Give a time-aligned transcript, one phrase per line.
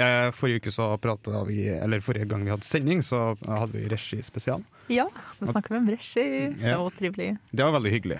[0.00, 3.88] Eh, forrige uke så prata vi, eller forrige gang vi hadde sending, så hadde vi
[3.92, 4.62] regispesial.
[4.90, 5.04] Ja,
[5.38, 6.22] da snakker vi om regi.
[6.58, 6.88] Så Ja.
[6.90, 7.36] trivelig.
[7.52, 8.16] Det var veldig hyggelig.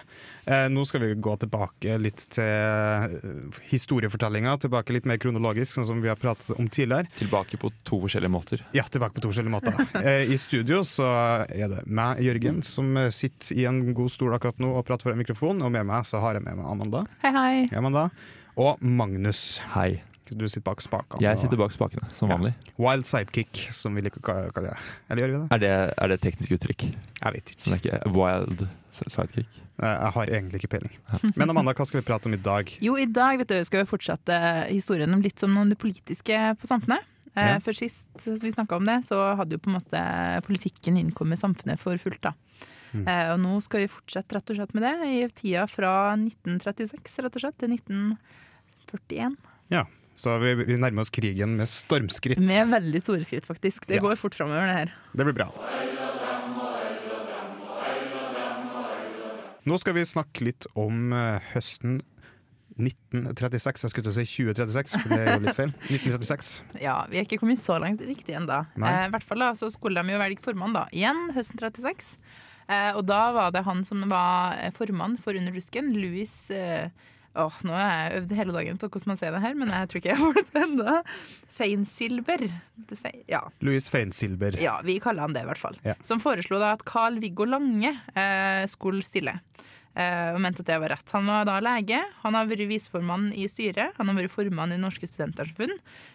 [0.47, 3.09] Eh, nå skal vi gå tilbake litt til eh,
[3.73, 4.55] historiefortellinga.
[4.63, 7.09] Tilbake litt mer kronologisk, sånn som vi har pratet om tidligere.
[7.19, 8.63] Tilbake på to forskjellige måter.
[8.77, 9.75] Ja, tilbake på to forskjellige måter.
[10.11, 11.07] Eh, I studio så
[11.51, 15.13] er det meg, Jørgen, som sitter i en god stol akkurat nå og prater for
[15.17, 15.61] en mikrofon.
[15.67, 17.03] Og med meg så har jeg med meg Amanda.
[17.25, 17.33] Hei.
[17.35, 18.07] Hei, Amanda.
[18.57, 19.59] Og Magnus.
[19.75, 20.03] Hei.
[20.31, 21.21] Du sitter bak spakene.
[21.25, 22.37] Jeg sitter bak spakene, som Ja.
[22.37, 22.55] vanlig.
[22.79, 24.77] Wild sidekick, som vi liker å kalle det.
[25.11, 25.49] Eller gjør vi det?
[25.53, 26.85] Er det, er det et teknisk uttrykk?
[27.23, 27.73] Jeg vet ikke.
[27.73, 29.49] er ikke wild sidekick?
[29.81, 30.97] Jeg har egentlig ikke peiling.
[31.37, 32.69] Men Amanda, hva skal vi prate om i dag?
[32.81, 36.57] Jo, i dag vet du, skal vi fortsette historien om litt som om det politiske
[36.61, 37.01] på samfunnet.
[37.37, 37.59] Eh, Ja.
[37.63, 41.79] For sist vi snakka om det, så hadde jo på en måte politikken innkommet samfunnet
[41.79, 42.21] for fullt.
[42.21, 42.33] da.
[42.93, 43.07] Mm.
[43.07, 47.23] Eh, og nå skal vi fortsette rett og slett med det, i tida fra 1936
[47.23, 49.37] rett og slett, til 1941.
[50.21, 52.41] Så vi, vi nærmer oss krigen med stormskritt.
[52.45, 53.87] Med veldig store skritt, faktisk.
[53.89, 54.05] Det Ja.
[54.05, 54.93] går fort framover, det her.
[55.17, 55.49] Det blir bra.
[59.69, 61.99] Nå skal vi snakke litt om eh, høsten
[62.81, 63.83] 1936.
[63.85, 65.73] Jeg skulle til å si 2036, for det er jo litt feil.
[65.93, 66.53] 1936.
[66.81, 68.63] Ja, Vi er ikke kommet så langt riktig ennå.
[68.81, 70.87] Eh, I hvert fall da, så skulle de jo velge formann da.
[70.97, 72.15] igjen høsten 36.
[72.71, 76.89] Eh, og da var det han som var eh, formann for Under Rusken, Louis eh,
[77.39, 79.89] Åh, Nå har jeg øvd hele dagen på hvordan man sier det her, men jeg
[79.89, 80.95] tror ikke jeg får det til ennå.
[81.61, 82.43] Feinsilber.
[82.89, 83.43] Det fe- Ja.
[83.61, 84.57] Louis Feinsilber.
[84.61, 85.77] ja, vi kaller han det i hvert fall.
[85.85, 85.95] Ja.
[86.03, 89.37] Som foreslo da at Carl-Viggo Lange eh, skulle stille.
[89.95, 91.11] Eh, og mente at det var rett.
[91.13, 94.79] Han var da lege, han har vært viseformann i styret, han har vært formann i
[94.79, 95.75] Norske Studentersamfunn,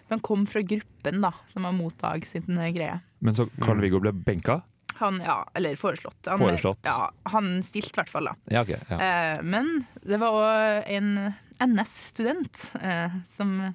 [0.09, 2.43] men kom fra gruppen da, som var mottak sin
[2.73, 3.01] greie.
[3.21, 4.61] Men så Carl-Viggo ble benka?
[4.99, 6.19] Han, ja, eller foreslått.
[6.27, 6.79] Han, Foreslått.
[6.87, 8.35] Ja, han stilte i hvert fall, da.
[8.53, 8.99] Ja, okay, Ja.
[9.01, 13.73] Eh, men det var òg en NS-student eh, som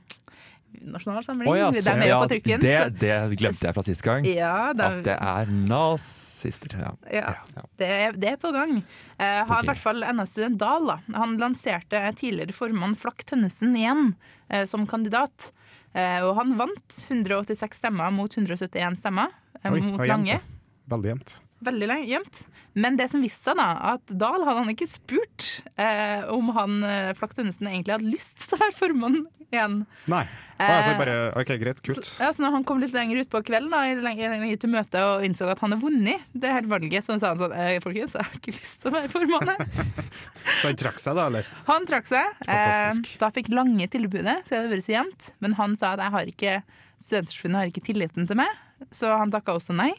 [0.81, 1.49] Nasjonalsamling.
[1.51, 2.61] Oh, ja, de er jo ja, på trykken.
[2.63, 4.25] det, det glemte jeg fra sist gang.
[4.29, 6.77] ja, da, At det er nazister.
[6.79, 6.93] Ja.
[7.11, 7.65] Ja, Ja.
[7.81, 8.77] det er, det er på gang.
[9.19, 10.99] Eh, har i hvert fall NS-student Dahl da.
[11.19, 14.13] Han lanserte tidligere formann Flakk Tønnesen igjen
[14.49, 15.51] eh, som kandidat.
[15.93, 20.39] Eh, og han vant 186 stemmer mot 171 stemmer eh, Oi, mot Lange.
[20.39, 20.57] da.
[20.91, 21.39] Veldig jevnt.
[21.61, 22.47] Veldig jevnt.
[22.73, 26.79] Men det som viste seg, da, at Dahl hadde han ikke spurt eh, om han
[26.87, 29.19] eh, Flakk Tønnesen egentlig hadde lyst til å være formann
[29.51, 29.75] igjen.
[30.11, 30.23] Nei.
[30.61, 31.83] Å, altså, bare, OK, greit.
[31.85, 32.01] Kult.
[32.07, 35.51] Så, ja, så når han kom litt lenger utpå kvelden da, til møtet og innså
[35.51, 38.41] at han hadde vunnet det her valget, så sa han sånn eh, Folkens, jeg har
[38.41, 39.53] ikke lyst til å være formann.
[39.53, 40.11] her.
[40.61, 41.49] Så han trakk seg, da, eller?
[41.69, 42.43] Han trakk seg.
[42.49, 45.31] Eh, da fikk Lange tilbudet, så det hadde vært så jevnt.
[45.45, 46.61] Men han sa at jeg har ikke
[47.01, 48.61] Studenterforbundet har ikke tilliten til meg,
[48.93, 49.93] så han takka også nei.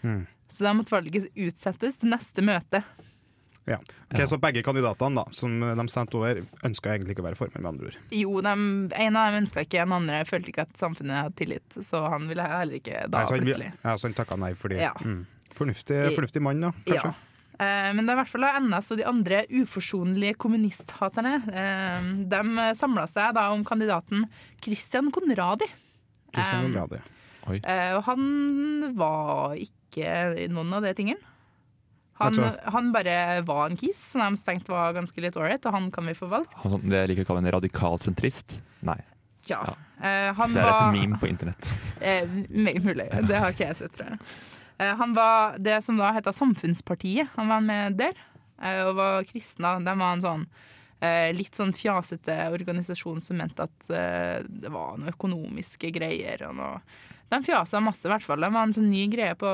[0.00, 0.24] Mm.
[0.48, 2.82] Så da måtte valget utsettes til neste møte.
[3.66, 3.80] Ja.
[4.14, 7.62] Ok, Så begge kandidatene da, som de stemte over, ønska egentlig ikke å være formann,
[7.64, 7.96] med andre ord.
[8.14, 8.52] Jo, de,
[8.94, 11.78] en av dem ønska ikke, en andre følte ikke at samfunnet hadde tillit.
[11.82, 13.72] Så han ville heller ikke da, Nei, så han, plutselig.
[13.82, 14.92] ja, så han takka nei fordi Ja.
[15.02, 15.24] mm,
[15.56, 17.10] fornuftig, fornuftig mann, da, kanskje.
[17.10, 17.14] Ja.
[17.58, 21.34] Eh, Men det er i hvert fall NS og de andre uforsonlige kommunisthaterne.
[21.50, 24.28] eh, De samla seg da om kandidaten
[24.62, 25.66] Christian Conradi.
[26.32, 27.02] Christian Conradi.
[27.64, 29.72] Eh, Og han var ikke
[30.52, 31.32] noen av de tingene.
[32.18, 32.34] Han,
[32.64, 36.06] han bare var en kis som de tenkte var ganske litt ålreit, og han kan
[36.08, 36.54] vi få valgt.
[36.62, 38.56] Han det jeg liker å kalle en radikal sentrist.
[38.86, 39.00] Nei,
[39.46, 39.60] Ja.
[39.62, 39.74] Ja.
[39.96, 41.72] Uh, han det er var, et meme på internett.
[42.06, 42.80] Uh, mulig.
[42.84, 43.06] mulig.
[43.28, 44.18] Det har ikke jeg sett, tror jeg.
[44.80, 47.30] Uh, han var det som da heter Samfunnspartiet.
[47.36, 48.16] Han var med der,
[48.86, 49.74] og var kristne.
[49.84, 50.44] De var en sånn
[51.04, 53.88] eh, litt sånn fjasete organisasjon som mente at
[54.48, 56.46] det var noe økonomiske greier.
[56.48, 56.78] Og noe.
[57.32, 58.42] De fjasa masse, i hvert fall.
[58.44, 59.50] Det var en sånn ny greie på,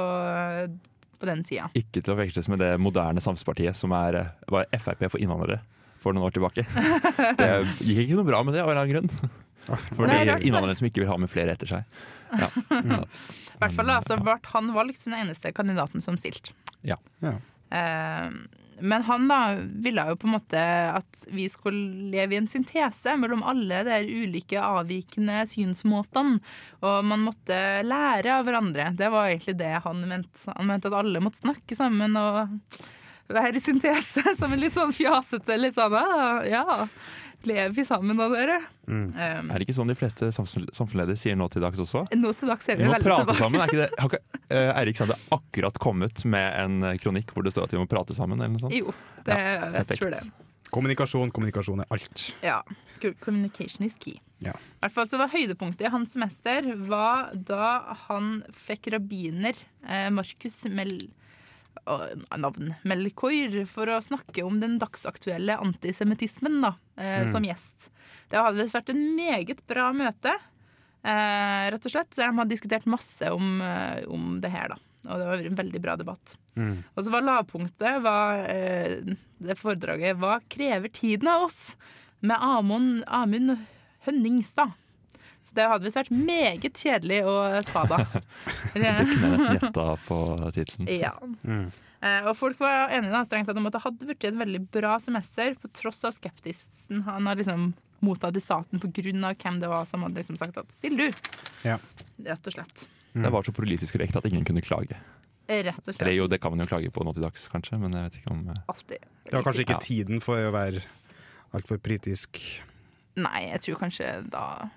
[1.19, 1.71] på den tida.
[1.79, 4.19] Ikke til å veksles med det moderne Samfunnspartiet som er,
[4.53, 5.63] var Frp for innvandrere
[6.03, 6.67] for noen år tilbake.
[7.41, 7.49] Det
[7.87, 9.39] gikk ikke noe bra med det av en eller annen grunn.
[9.95, 12.01] For det er innvandrere som ikke vil ha med flere etter seg.
[12.35, 12.49] Ja.
[12.83, 12.97] Ja.
[13.07, 16.51] I hvert fall da, så ble han valgt som den eneste kandidaten som stilte.
[16.83, 16.97] Ja.
[17.23, 17.37] Ja.
[17.71, 18.27] Eh,
[18.83, 19.41] men han da
[19.85, 24.01] ville jo på en måte at vi skulle leve i en syntese mellom alle de
[24.11, 26.41] ulike avvikende synsmåtene.
[26.83, 27.57] Og man måtte
[27.87, 28.91] lære av hverandre.
[28.99, 30.49] Det var egentlig det han mente.
[30.51, 32.59] Han mente at alle måtte snakke sammen og
[33.33, 36.81] være i syntese som en litt sånn fjasete litt sånn ja, ja.
[37.49, 38.59] Lever vi sammen da, dere?
[38.87, 39.07] Mm.
[39.15, 42.05] Um, Er det ikke sånn de fleste samfunn- samfunnsledere sier nå til dags også?
[42.15, 43.39] nå til dags er Vi vi må prate tilbake.
[43.41, 43.61] sammen.
[43.63, 43.91] Er ikke det?
[44.03, 44.23] Har ikke
[44.53, 47.87] uh, Eirik Sande akkurat kommet med en eh, kronikk hvor det står at vi må
[47.91, 48.41] prate sammen?
[48.41, 48.75] eller noe sånt?
[48.77, 48.93] Jo,
[49.27, 50.23] det, jeg tror det.
[50.73, 52.29] Kommunikasjon, kommunikasjon er alt.
[52.43, 52.63] Ja.
[53.21, 54.15] Communication is key.
[54.43, 54.55] Ja.
[54.57, 59.59] I hvert fall så var Høydepunktet i hans semester var da han fikk rabbiner
[59.89, 60.97] eh, Markus Mel...
[62.39, 67.91] navn Melkoir, for å snakke om den dagsaktuelle antisemittismen da, eh, som gjest.
[68.31, 70.33] Det hadde visst vært en meget bra møte,
[71.03, 72.15] eh, rett og slett.
[72.17, 74.79] De hadde diskutert masse om, eh, om det her, da.
[75.11, 76.37] Og det var en veldig bra debatt.
[76.55, 76.85] Mm.
[76.95, 79.03] Og så var lavpunktet var, eh,
[79.43, 81.77] det foredraget Hva krever tiden av oss?
[82.23, 83.67] Med Amund
[84.07, 84.73] Hønningstad.
[85.43, 87.33] Så det hadde visst vært meget kjedelig å
[87.67, 87.97] spa da.
[88.73, 90.19] Det kunne jeg nesten gjetta på
[90.55, 90.91] tittelen.
[91.01, 91.15] ja.
[91.45, 91.71] Mm.
[92.03, 94.61] Eh, og folk var enige da, strengt tatt om at det hadde blitt et veldig
[94.75, 97.69] bra semester, på tross av skeptisen han har liksom
[98.03, 98.91] mottatt i staten pga.
[99.39, 101.15] hvem det var som hadde liksom sagt at 'still du',
[101.65, 101.79] Ja.
[102.27, 102.87] rett og slett.
[103.15, 104.97] Det var så politisk korrekt at ingen kunne klage.
[105.49, 106.17] Eh, Rett og Eller slett.
[106.17, 108.31] jo, det kan man jo klage på nå til dags, kanskje, men jeg vet ikke
[108.33, 108.99] om Altid.
[109.25, 109.79] Det var kanskje ikke Ja.
[109.79, 110.83] tiden for å være
[111.55, 112.39] altfor kritisk?
[113.17, 114.71] Nei, jeg tror kanskje da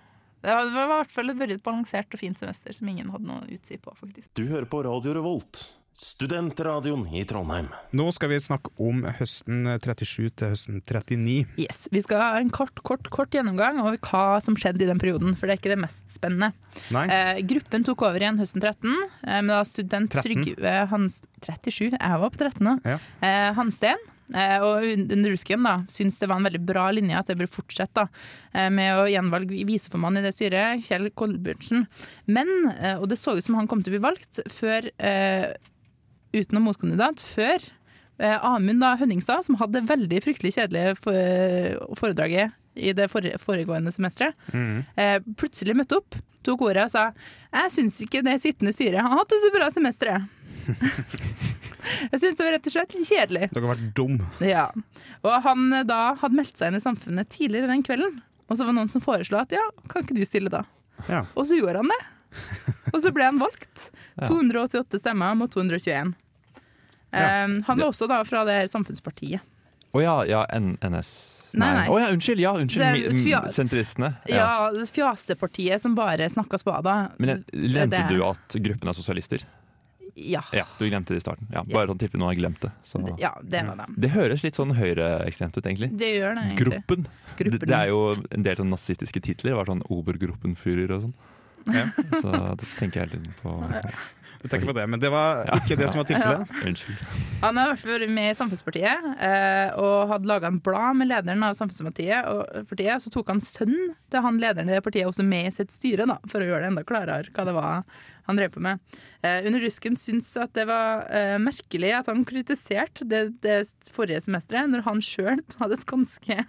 [0.45, 3.09] Det var det var i hvert fall et veldig balansert og fint semester som ingen
[3.09, 4.29] hadde noe å utsi på, faktisk.
[4.37, 5.61] Du hører på Radio Revolt,
[5.97, 7.71] studentradioen i Trondheim.
[7.97, 11.35] Nå skal vi snakke om høsten 37 til høsten 39.
[11.63, 15.01] Yes, Vi skal ha en kort, kort, kort gjennomgang over hva som skjedde i den
[15.01, 16.51] perioden, for det er ikke det mest spennende.
[16.93, 17.07] Nei?
[17.09, 18.91] Eh, gruppen tok over igjen høsten 13,
[19.25, 20.27] eh, med da student 13?
[20.27, 21.23] Trygve Hans...
[21.45, 21.95] 37?
[21.95, 22.75] Jeg var på 13 nå.
[22.85, 22.99] Ja.
[23.25, 24.11] Eh, Hansten.
[24.33, 24.81] Eh, og
[25.29, 28.07] Rusken da, syns det var en veldig bra linje at det ble fortsette da,
[28.57, 31.85] eh, med å gjenvalge viseformann i det styret, Kjell Kolbjørnsen.
[32.25, 32.49] Men,
[32.79, 34.89] eh, og det så ut som han kom til å bli valgt før,
[36.35, 37.59] uten noen motkandidat, før
[38.19, 44.85] Amund da, Hønningstad, som hadde veldig fryktelig kjedelig for, foredraget i det foregående semesteret, Mm.
[45.35, 47.11] plutselig møtte opp, tok ordet og sa
[47.53, 50.29] Jeg syns ikke det sittende styret har hatt det så bra semesteret.
[52.11, 53.49] jeg syns det var rett og slett kjedelig.
[53.51, 54.17] Dere har vært dum.
[54.43, 54.65] Ja.
[55.25, 58.19] Og han eh, da hadde meldt seg inn i Samfunnet tidligere den kvelden.
[58.49, 60.63] Og så var det noen som foreslo at ja, kan ikke du stille da?
[61.09, 61.23] Ja.
[61.33, 62.01] Og så gjorde han det.
[62.93, 63.89] Og så ble han valgt.
[64.27, 66.13] 288 stemmer mot 221.
[67.15, 69.43] Um, han var også da fra det her Samfunnspartiet.
[69.95, 71.11] Å ja, ja, NS.
[71.55, 71.83] Nei, nei.
[71.87, 72.41] Oh, ja, unnskyld!
[72.43, 73.05] Ja, unnskyld.
[73.23, 74.09] Fja- Sentristene.
[74.27, 76.95] Ja, ja Fjasepartiet som bare snakka spada.
[77.17, 79.45] Men jeg, glemte Det- du at gruppen er sosialister?
[80.15, 80.41] Ja.
[80.55, 81.47] Ja, du glemte det i starten.
[81.51, 82.71] Ja, bare sånn tilfelle noen har glemt det.
[82.87, 83.01] Så.
[83.19, 83.95] Ja, det var dem.
[83.99, 85.89] Det høres litt sånn høyreekstremt ut, egentlig.
[85.99, 86.65] Det gjør det, egentlig.
[86.65, 87.07] Gruppen.
[87.09, 87.69] Det, Gruppen.
[87.71, 89.51] det er jo en del sånn nazistiske titler.
[89.51, 91.15] Det var sånn Obergruppenführer og sånn.
[91.75, 91.87] Ja.
[92.21, 92.31] Så
[92.61, 93.57] det tenker jeg litt på.
[94.45, 96.51] Jeg tenker på det, men det var ikke det som var tilfellet.
[96.69, 97.05] Unnskyld.
[97.41, 101.41] Han har i vært med i Samfunnspartiet eh, og hadde laga en blad med lederen
[101.47, 102.27] av Samfunnspartiet.
[102.29, 105.55] Og partiet, så tok han sønnen til han lederen i det partiet også med i
[105.55, 107.81] sitt styre, da, for å gjøre det enda klarere hva det var
[108.25, 108.79] han drev på med.
[109.25, 113.59] Eh, under Rusken syntes at det var eh, merkelig at han kritiserte det, det
[113.93, 116.39] forrige semesteret, når han sjøl hadde et ganske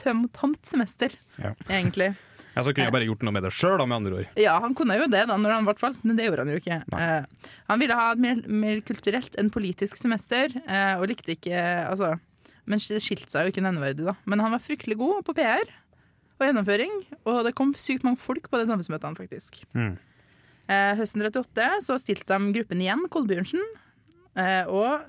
[0.00, 1.52] tømt, tomt semester, Ja.
[1.68, 2.14] egentlig.
[2.60, 4.32] Ja, så kunne jeg bare gjort noe med det sjøl, med andre ord.
[4.40, 6.60] Ja, han kunne jo det da når han ble valgt, men det gjorde han jo
[6.60, 6.76] ikke.
[6.92, 11.62] Uh, han ville ha et mer, mer kulturelt enn politisk semester, uh, og likte ikke
[11.86, 12.18] altså,
[12.68, 14.14] Men det skilte seg jo ikke nevneverdig, da.
[14.28, 15.72] Men han var fryktelig god på PR
[16.36, 16.92] og gjennomføring,
[17.28, 19.62] og det kom sykt mange folk på de samfunnsmøtene, faktisk.
[19.72, 19.96] Mm.
[20.68, 23.64] Uh, høsten 38 så stilte de gruppen igjen, Kolbjørnsen,
[24.70, 25.08] og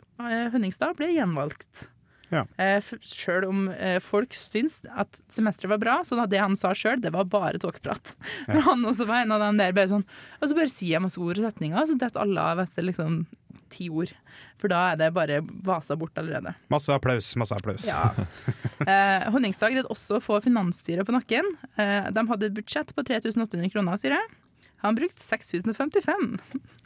[0.52, 1.86] Hønningstad ble gjenvalgt.
[2.32, 2.46] Ja.
[2.64, 6.72] Eh, Sjøl om eh, folk syns at semesteret var bra, så da det han sa
[6.78, 8.16] sjøl, det var bare tåkeprat.
[8.48, 10.06] Men han også var en av dem der bare sånn
[10.40, 13.26] Og så bare sier jeg masse ord og setninger, så detter alle av etter liksom
[13.72, 14.12] ti ord.
[14.62, 16.54] For da er det bare vasa bort allerede.
[16.72, 17.88] Masse applaus, masse applaus.
[17.90, 18.12] Ja.
[18.82, 21.46] Eh, Honningstad greide også å få finansstyret på nakken.
[21.78, 24.00] Eh, de hadde et budsjett på 3800 kroner,
[24.82, 24.86] styret.
[24.86, 26.40] Han brukte 6055,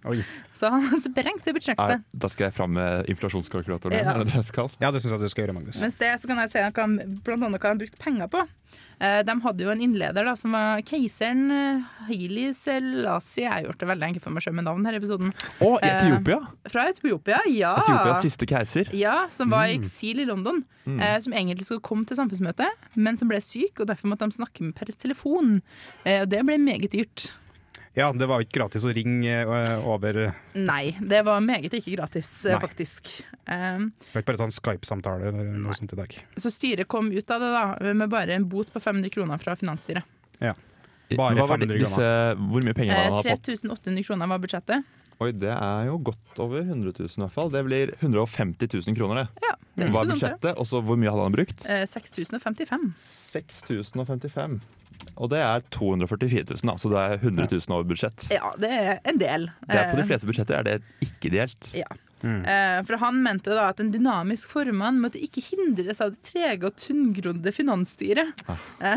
[0.06, 0.20] Oi.
[0.60, 2.04] så han sprengte Nei, budsjettet.
[2.12, 3.98] da skal jeg fram med inflasjonskalkulatoren.
[3.98, 4.14] Ja.
[4.14, 4.70] Er det det jeg skal?
[4.82, 5.82] Ja, det syns jeg du skal gjøre, Magnus.
[5.82, 8.44] Mens det så kan jeg si hva han, blant annet hva han brukte penger på.
[8.96, 11.50] Eh, de hadde jo en innleder da, som var keiseren
[12.08, 13.44] Haili Selassie.
[13.44, 15.34] Jeg har gjort det veldig enkelt for meg selv med navn her i episoden.
[15.60, 16.38] Å, Etiopia!
[16.72, 17.74] Fra Etiopia, ja!
[17.82, 18.92] Etiopias siste keiser.
[18.96, 20.64] Ja, Som var i eksil i London.
[20.86, 24.38] Eh, som egentlig skulle komme til samfunnsmøte, men som ble syk, og derfor måtte de
[24.38, 25.58] snakke med per telefon.
[26.06, 27.32] Eh, og det ble meget dyrt.
[27.96, 30.18] Ja, det var ikke gratis å ringe eh, over
[30.54, 32.60] Nei, det var meget ikke gratis, eh, Nei.
[32.64, 33.12] faktisk.
[33.48, 36.16] Um, kan ikke bare ta en Skype-samtale eller noe sånt i dag.
[36.36, 39.56] så styret kom ut av det da med bare en bot på 500 kroner fra
[39.56, 40.04] finansstyret.
[40.44, 40.52] Ja.
[41.16, 41.80] Bare Hva 500 kroner.
[41.86, 42.12] disse,
[42.52, 43.48] hvor mye penger har han har fått?
[43.48, 44.94] 3800 kroner var budsjettet.
[45.24, 47.50] Oi, Det er jo godt over 100 000 i hvert fall.
[47.54, 49.46] Det blir 150 000 kroner, det.
[49.48, 50.16] Ja, Det er Hva er det.
[50.18, 51.64] budsjettet, og så hvor mye hadde han brukt?
[51.70, 52.90] Eh, 6055.
[53.00, 54.60] 6055.
[55.16, 58.26] Og det er 244 000, da, så det er 100 000 over budsjett.
[58.34, 59.46] Ja, det er en del.
[59.70, 60.76] Det er på de Eh, fleste budsjetter er det
[61.06, 61.70] ikke ideelt.
[61.78, 61.88] Ja.
[62.24, 66.22] Eh, For han mente jo da at en dynamisk formann måtte ikke hindres av det
[66.26, 68.32] trege og tunngrodde finansstyret.
[68.50, 68.58] Ah.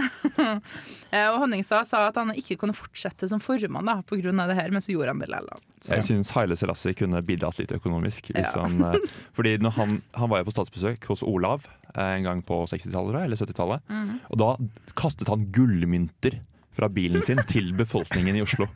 [1.10, 4.48] eh, og Honningstad sa at han ikke kunne fortsette som formann da, på grunn av
[4.52, 5.64] det her, men så gjorde han det likevel.
[5.88, 8.30] Jeg synes Haile Selassie kunne bidratt litt økonomisk.
[8.34, 8.64] Hvis Ja.
[8.66, 9.00] han, eh,
[9.36, 13.24] fordi når han, han var jo på statsbesøk hos Olav eh, en gang på 60-tallet
[13.26, 13.82] eller 70-tallet.
[13.92, 14.14] Mm.
[14.30, 14.54] Og da
[14.98, 16.40] kastet han gullmynter
[16.78, 18.68] fra bilen sin til befolkningen i Oslo.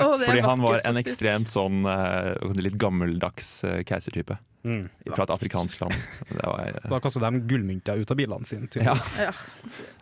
[0.00, 4.38] Oh, det Fordi han var en ekstremt sånn eh, litt gammeldags eh, keisertype.
[4.66, 4.88] Mm.
[5.14, 5.94] Fra et afrikansk land.
[6.28, 8.68] Det var, eh, Da kasta de gullmynter ut av bilene sine.
[8.68, 9.12] tydeligvis.
[9.22, 9.32] Ja.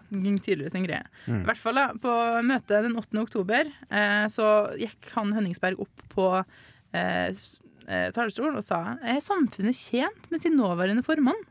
[0.09, 1.05] Ging tydeligvis en greie.
[1.27, 1.43] Mm.
[1.43, 2.13] I hvert fall da, På
[2.49, 3.21] møtet den 8.
[3.21, 4.49] oktober eh, så
[4.81, 10.57] gikk han Hønningsberg opp på eh, eh, talerstolen og sa er samfunnet tjent med sin
[10.57, 11.45] nåværende formann?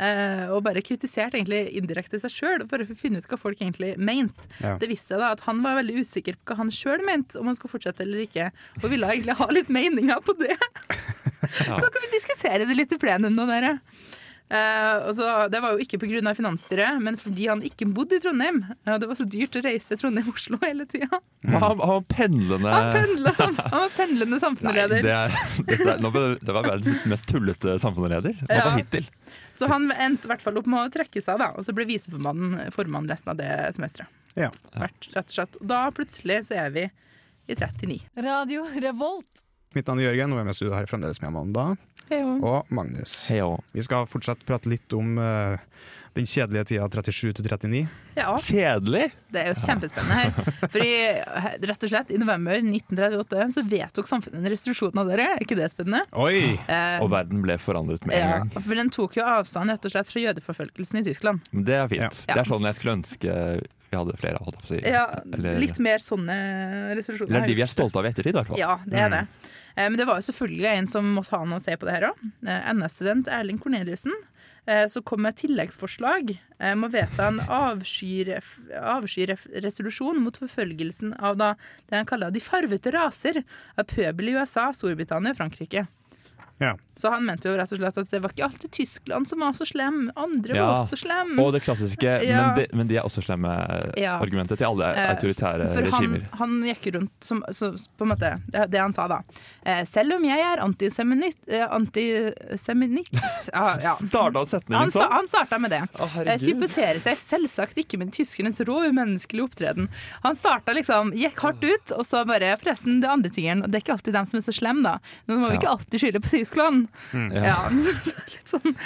[0.00, 3.60] Eh, og bare kritiserte egentlig indirekte seg sjøl, bare for å finne ut hva folk
[3.60, 4.48] egentlig mente.
[4.62, 4.78] Ja.
[4.80, 7.50] Det viste seg da at han var veldig usikker på hva han sjøl mente, om
[7.50, 8.48] han skulle fortsette eller ikke,
[8.80, 10.56] og ville egentlig ha litt meninger på det.
[11.66, 13.76] Så kan vi diskutere det litt i plenum nå, dere.
[14.50, 16.32] Uh, og så, det var jo ikke pga.
[16.34, 18.64] finansstyret, men fordi han ikke bodde i Trondheim.
[18.82, 21.20] Eh, det var så dyrt å reise Trondheim-Oslo hele tida.
[21.46, 25.06] han, han var pendlende Han, pendla han var pendlende samfunnsleder.
[25.06, 26.00] det, det,
[26.42, 28.42] det var verdens mest tullete samfunnsleder.
[28.48, 28.72] Ja.
[28.74, 29.06] hittil?
[29.60, 31.84] Så han endte i hvert fall opp med å trekke seg, da, og så ble
[31.90, 34.08] viseformannen formann resten av det semesteret.
[34.38, 34.48] Ja.
[34.72, 35.58] Hvert, rett og slett.
[35.68, 36.86] Da plutselig så er vi
[37.50, 37.98] i 39.
[38.24, 39.42] Radio Revolt.
[39.76, 41.66] Mitt navn er Jørgen, og jeg er med i studio her fremdeles med Amanda
[42.40, 43.12] og Magnus.
[43.28, 43.58] Heio.
[43.76, 45.60] Vi skal fortsatt prate litt om eh,
[46.18, 47.80] den kjedelige tida 37 til 39.
[48.18, 49.12] Ja, Kjedelig!
[49.30, 50.48] det er jo kjempespennende her.
[50.72, 50.90] Fordi
[51.70, 55.28] rett og slett, i november 1938 så vedtok samfunnet en restriksjon av dere.
[55.36, 56.02] Er ikke det spennende?
[56.18, 56.56] Oi!
[56.66, 58.50] Eh, Og verden ble forandret med en ja, gang.
[58.58, 61.46] for den tok jo avstand rett og slett fra jødeforfølgelsen i Tyskland.
[61.52, 62.22] Det er fint.
[62.26, 62.34] Ja.
[62.34, 63.36] Det er sånn jeg skulle ønske
[63.90, 64.44] vi hadde flere av.
[64.46, 64.92] holdt jeg på å si.
[64.94, 66.34] Ja, Eller- Litt mer sånne
[66.98, 67.32] resolusjoner.
[67.40, 68.58] Eller de vi er stolte av i ettertid, i hvert fall.
[68.60, 69.24] Ja, det er det.
[69.26, 71.94] Eh, Men det var jo selvfølgelig en som måtte ha noe å se på det
[71.96, 72.16] her òg.
[72.42, 74.14] NS-student Erling Korneliussen.
[74.66, 81.36] så Som kom med et tilleggsforslag eh, om å vedta en avskyresolusjon mot forfølgelsen av
[81.40, 81.54] da,
[81.88, 83.42] det han kaller de farvete raser
[83.76, 85.86] av pøbel i USA, Storbritannia og Frankrike.
[86.60, 86.76] Ja.
[87.00, 89.54] Så han mente jo rett og slett at det var ikke alltid Tyskland som var
[89.56, 90.66] så slem, andre Ja.
[90.66, 91.34] var også slem.
[91.40, 92.42] Og det klassiske Ja.
[92.50, 93.48] men, de, men de er også slemme
[93.96, 94.18] Ja.
[94.20, 96.26] argumentet til alle Eh, autoritære For han, regimer.
[96.38, 99.20] han gikk rundt som så, på en måte, det, det han sa da.
[99.64, 103.08] Eh, selv om jeg er antisemitt eh, Antisemitt
[103.52, 103.94] ja, ja.
[103.96, 105.10] Starta Han, setningen sånn?
[105.12, 105.82] han starta med det.
[105.98, 106.36] Å, Eh.
[106.42, 109.86] Sympaterer seg selvsagt ikke med tyskernes rå umenneskelige opptreden.
[110.24, 113.84] Han starta liksom, gikk hardt ut, og så bare Forresten, det andre tingen, det er
[113.84, 114.98] ikke alltid dem som er så slemme, da.
[115.30, 116.89] Nå må vi ikke alltid skylde på Tyskland.
[117.12, 117.44] Ja.
[117.44, 117.56] Ja,
[118.34, 118.76] litt sånn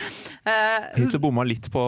[0.45, 1.81] Uh, Hitler bomma litt på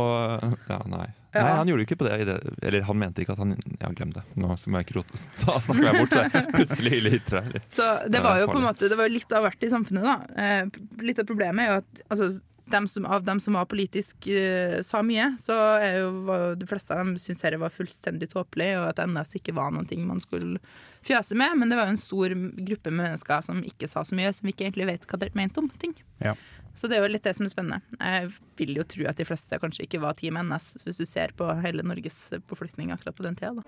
[0.64, 1.10] Ja, nei.
[1.36, 1.42] Ja.
[1.42, 2.36] Nei, han gjorde jo ikke på det, det.
[2.64, 4.22] Eller han mente ikke at han Ja, glem det.
[4.40, 7.50] Nå som jeg ikke rot, Da snakker jeg bort, så jeg plutselig hyller Hitler.
[7.68, 10.16] Så det var jo på en måte Det var litt av hvert i samfunnet, da.
[10.40, 12.30] Eh, litt av problemet er jo at altså,
[12.72, 16.68] dem som, av dem som var politisk uh, sa mye, så er jo, var de
[16.68, 20.22] fleste av dem syntes dette var fullstendig tåpelig, og at NS ikke var noe man
[20.22, 20.60] skulle
[21.06, 21.56] fjase med.
[21.58, 24.50] Men det var jo en stor gruppe med mennesker som ikke sa så mye, som
[24.50, 25.94] ikke egentlig vet hva de mente om ting.
[26.22, 26.34] Ja.
[26.76, 27.80] Så det er jo litt det som er spennende.
[27.96, 31.32] Jeg vil jo tro at de fleste kanskje ikke var Team NS, hvis du ser
[31.36, 32.18] på hele Norges
[32.50, 33.54] befolkning akkurat på den tida.
[33.56, 33.62] Da.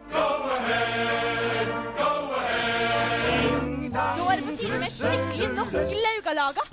[3.89, 6.69] Nå er det på tide med et skikkelig norsk laugalaga.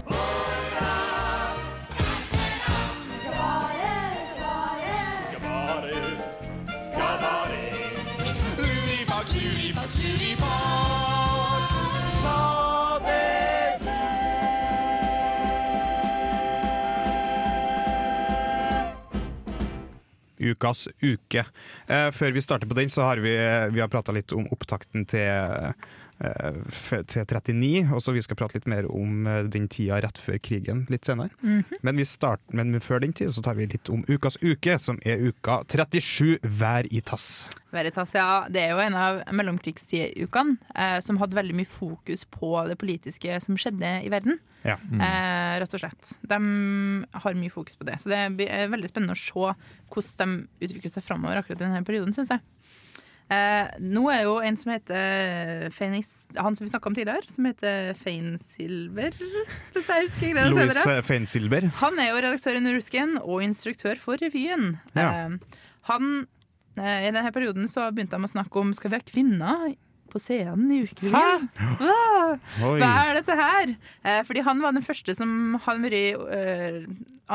[20.45, 21.45] Ukas uke.
[21.89, 23.35] Eh, før vi starter på den, så har vi,
[23.73, 25.71] vi prata litt om opptakten til, eh,
[26.15, 30.39] til 39, og så vi skal prate litt mer om eh, den tida rett før
[30.39, 31.29] krigen litt senere.
[31.43, 34.99] men, vi starter, men før den tid så tar vi litt om ukas uke, som
[35.05, 37.47] er uka 37 Vær i tass.
[37.75, 38.45] Vær i tass, ja.
[38.49, 43.39] Det er jo en av mellomkrigstidukene eh, som hadde veldig mye fokus på det politiske
[43.43, 44.39] som skjedde i verden.
[44.65, 44.79] Ja.
[44.79, 46.15] Eh, rett og slett.
[46.25, 46.39] De
[47.11, 47.99] har mye fokus på det.
[48.01, 49.51] Så det eh, veldig spennende å se
[49.93, 52.43] hvordan de utvikler seg framover akkurat i denne perioden, syns jeg.
[53.25, 57.47] Eh, nå er jo en som heter Feinis, Han som vi snakka om tidligere, som
[57.49, 61.65] heter Feinsilver hvis jeg husker greia Louis Feinsilver.
[61.81, 64.75] Han er jo redaktør i Nordrusken og instruktør for revyen.
[64.93, 65.07] Ja.
[65.09, 65.57] Eh,
[65.89, 66.11] han,
[66.77, 69.73] eh, I denne perioden så begynte han å snakke om skal vi ha kvinner
[70.15, 70.81] på scenen i
[72.65, 72.77] Oi.
[72.79, 73.75] Hva er dette her?
[74.05, 76.79] Eh, fordi han var den første som har vært eh,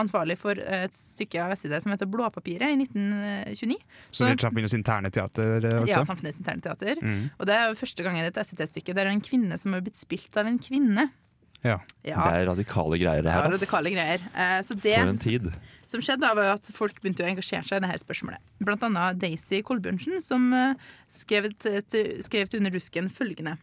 [0.00, 3.78] ansvarlig for et stykke av SID som heter Blåpapiret i 1929.
[4.10, 5.88] Så det er Chaplins interne teater, Også?
[5.90, 6.02] Ja?
[6.06, 7.00] Samfunnets interne teater.
[7.02, 7.24] Mm.
[7.36, 10.40] Og det er første gangen et SIT-stykke der er en kvinne som har blitt spilt
[10.40, 11.10] av en kvinne.
[11.62, 11.74] Ja.
[12.06, 13.44] Ja, Det er radikale greier, det her.
[13.50, 13.58] ass.
[13.60, 14.22] radikale greier.
[14.32, 15.50] Eh, så det For en tid.
[15.84, 18.38] som skjedde, da, var at folk begynte å engasjere seg i dette spørsmålet.
[18.64, 20.74] Blant annet Daisy Kolbjørnsen, som eh,
[21.12, 23.58] skrev, til, til- skrev til Under dusken følgende.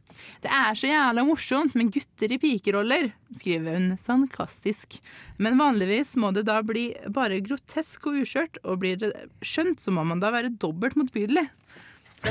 [0.46, 5.00] Det er så jævla morsomt med gutter i pikeroller, skriver hun sarkastisk.
[5.40, 9.90] Men vanligvis må det da bli bare grotesk og uskjørt, og blir det skjønt, så
[9.96, 11.48] må man da være dobbelt motbydelig.
[12.22, 12.30] Så,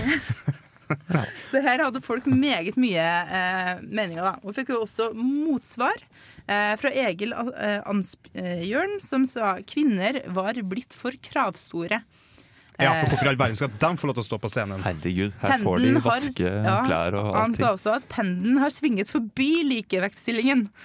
[1.50, 4.34] så her hadde folk meget mye eh, meninger, da.
[4.42, 5.96] Og fikk jo også motsvar
[6.46, 12.02] eh, fra Egil eh, Ansbjørn, som sa kvinner var blitt for kravstore.
[12.84, 14.82] Ja, for hvorfor i all verden skal de få lov til å stå på scenen?
[14.84, 18.74] Herregud, her får de vaske har- ja, klær og Han sa også at pendelen har
[18.74, 20.66] svinget forbi likevektstillingen.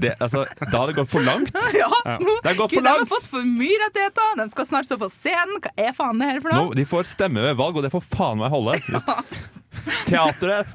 [0.00, 1.50] Det, altså, da har det gått for langt.
[1.76, 1.88] Ja,
[2.20, 4.30] nå, Det har gått for Gud, de har fått for mye rettigheter!
[4.40, 5.58] De skal snart stå på scenen!
[5.60, 6.76] Hva er faen det her for Nå, noe?
[6.78, 8.78] de får stemme ved valg, og det får faen meg holde.
[10.08, 10.72] Teatret!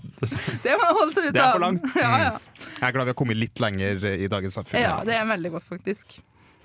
[0.64, 1.34] Det må holde seg ut av.
[1.36, 1.90] Det er for langt.
[1.98, 2.32] Ja, ja.
[2.76, 4.82] Jeg er glad vi har kommet litt lenger i dagens samfunn.
[4.82, 6.20] Ja, det er veldig godt, faktisk.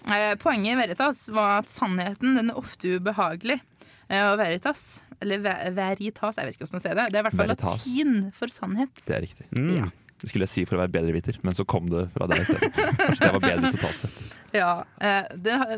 [0.09, 3.61] Eh, poenget i Veritas var at sannheten den er ofte ubehagelig.
[4.09, 5.43] Eh, og Veritas, eller
[5.77, 7.87] Veritas, jeg vet ikke hvordan man sier det, det er i hvert fall Veritas.
[7.87, 9.03] latin for sannhet.
[9.07, 9.47] Det er riktig.
[9.59, 9.73] Mm.
[9.77, 9.91] Ja.
[10.21, 12.49] Det skulle jeg si for å være bedreviter, men så kom det fra deg i
[12.51, 12.69] stedet.
[12.77, 14.21] Kanskje det var bedre totalt sett.
[14.51, 15.29] Ja, eh,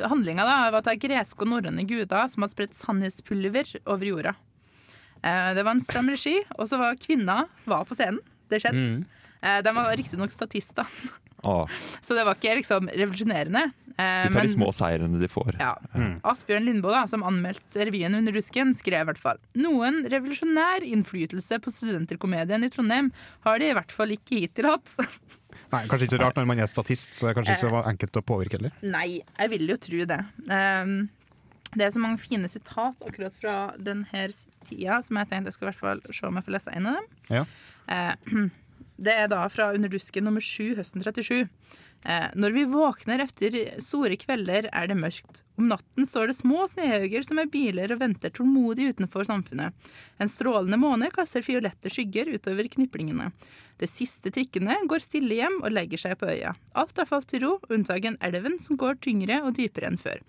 [0.08, 4.32] Handlinga var at det er greske og norrøne guder som hadde spredt sannhetspulver over jorda.
[5.22, 8.22] Eh, det var en stram regi, og så var kvinna var på scenen.
[8.48, 8.80] Det skjedde.
[8.80, 9.04] Mm.
[9.44, 10.88] Eh, de var riktignok statister,
[11.44, 11.68] Åh,
[12.06, 13.66] så det var ikke liksom revolusjonerende.
[13.98, 15.56] Eh, de tar men- de små seirene de får.
[15.60, 15.74] Ja.
[16.24, 21.58] Asbjørn Lindboe, da, som anmeldte revyen Under rusken, skrev i hvert fall noen revolusjonær innflytelse
[21.62, 23.12] på studenterkomedien i Trondheim
[23.44, 24.94] har de i hvert fall ikke hittil hatt.
[25.72, 27.82] Nei, Kanskje ikke så rart når man er statist, så er det kanskje ikke så
[27.88, 28.72] enkelt å påvirke heller.
[28.84, 30.18] Nei, jeg vil jo tro det.
[30.48, 30.96] Um,
[31.72, 34.24] det er så mange fine sitat akkurat fra denne
[34.68, 36.90] tida som jeg tenkte jeg skulle i hvert fall se om jeg får lese en
[36.90, 37.06] av dem.
[37.32, 37.44] Ja.
[37.88, 38.48] Uh,
[39.08, 41.48] det er da fra Under dusken nummer 7 høsten 37.
[42.02, 45.42] Eh, når vi våkner etter store kvelder, er det mørkt.
[45.58, 49.76] Om natten står det små snehauger som er biler og venter tålmodig utenfor samfunnet.
[50.18, 53.30] En strålende måne kaster fiolette skygger utover kniplingene.
[53.82, 56.52] De siste trikkene går stille hjem og legger seg på øya.
[56.78, 60.20] Alt har falt til ro, unntagen elven som går tyngre og dypere enn før.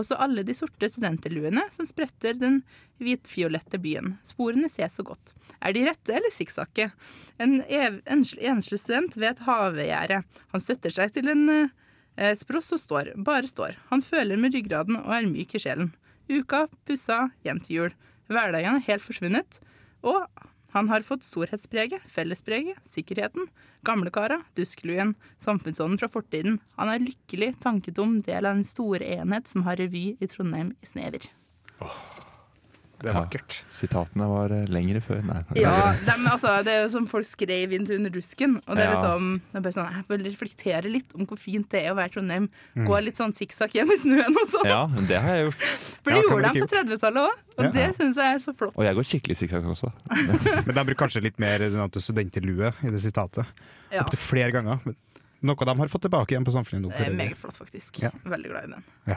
[0.00, 2.62] Også alle de sorte studenterluene som spretter den
[3.02, 4.14] hvitfiolette byen.
[4.24, 5.34] Sporene ses så godt.
[5.60, 6.88] Er de rette eller sikksakke?
[7.36, 10.22] En enslig student ved et havegjerde.
[10.54, 13.12] Han støtter seg til en eh, spross og står.
[13.28, 13.76] Bare står.
[13.90, 15.92] Han føler med ryggraden og er myk i sjelen.
[16.32, 17.94] Uka pussa hjem til jul.
[18.32, 19.60] Hverdagen er helt forsvunnet.
[20.00, 20.24] Og
[20.72, 23.48] han har fått storhetspreget, fellespreget, sikkerheten,
[23.84, 26.58] gamlekara, duskeluen, samfunnsånden fra fortiden.
[26.80, 30.88] Han er lykkelig, tanketom del av en store enhet som har revy i Trondheim i
[30.88, 31.28] snever.
[33.02, 33.42] Det er Ja.
[33.68, 35.20] Sitatene var eh, lengre før.
[35.26, 35.40] Nei.
[35.58, 38.56] Ja, de, altså, Det er som folk skrev inn til Under dusken.
[38.68, 38.94] Og det er Ja.
[38.96, 41.96] liksom, det er bare sånn, Jeg vil reflektere litt om hvor fint det er å
[41.98, 42.48] være i Trondheim.
[42.76, 44.66] Gå litt sånn sikksakk hjem i snøen og sånn.
[44.70, 45.62] Ja, det har jeg gjort.
[46.02, 47.70] For det gjorde de på 30-tallet òg, og Ja.
[47.70, 48.76] det syns jeg er så flott.
[48.78, 49.92] Og jeg går skikkelig sikksakk også.
[50.66, 51.58] Men de bruker kanskje litt mer
[51.98, 53.46] studenterlue i det sitatet.
[53.92, 54.80] Ja, Opptil flere ganger.
[54.84, 54.96] Men
[55.42, 56.90] Noe de har fått tilbake igjen på samfunnet nå.
[56.96, 57.98] det er meget flott, faktisk.
[57.98, 58.10] Ja.
[58.24, 58.84] Veldig glad i den.
[59.10, 59.16] Ja.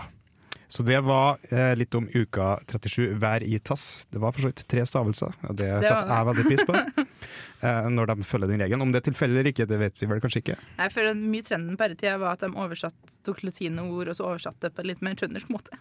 [0.68, 4.08] Så det var eh, litt om uka 37, hver i tass.
[4.10, 6.76] Det var for så vidt tre stavelser, og det, Det setter jeg veldig pris på.
[7.68, 8.86] eh, når de følger den regelen.
[8.86, 10.58] Om det er tilfeldig eller ikke, det vet vi vel kanskje ikke.
[10.82, 14.74] Jeg føler Mye trenden på denne var at de oversatt, tok latine-ord og så oversatte
[14.74, 15.78] på en litt mer trøndersk måte.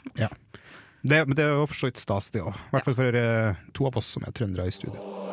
[1.04, 2.56] Det, men det er jo for så vidt stas, det òg.
[2.56, 5.23] I hvert fall for eh, to av oss som er trøndere i studio.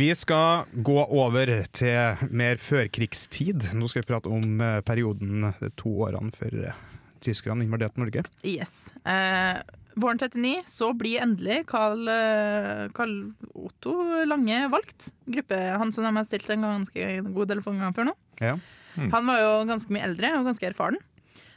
[0.00, 3.66] Vi skal gå over til mer førkrigstid.
[3.76, 6.78] Nå skal vi prate om eh, perioden de to årene før eh,
[7.20, 8.22] tyskerne invaderte Norge.
[8.46, 8.94] Yes.
[9.04, 9.58] Eh,
[10.00, 13.12] våren 39 så blir endelig Carl, eh, Carl
[13.52, 15.10] Otto Lange valgt.
[15.28, 18.16] Gruppe han som de har stilt en ganske god del ganger før nå.
[18.40, 18.56] Ja.
[18.96, 20.96] Han var jo ganske mye eldre og ganske erfaren.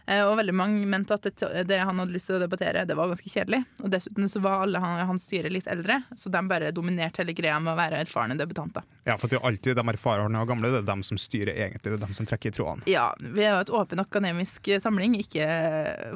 [0.06, 2.96] Eh, og veldig mange mente at det, det han hadde lyst til å debattere, det
[2.98, 3.62] var ganske kjedelig.
[3.80, 7.36] Og dessuten så var alle han, hans styre litt eldre, så de bare dominerte hele
[7.38, 8.84] greia med å være erfarne debutanter.
[9.08, 11.94] Ja, for det er alltid de erfarne og gamle, det er dem som styrer egentlig,
[11.94, 12.88] det er dem som trekker i trådene.
[12.92, 15.48] Ja, vi er jo et åpen akademisk samling, ikke